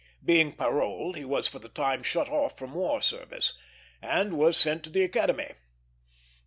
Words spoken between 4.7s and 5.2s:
to the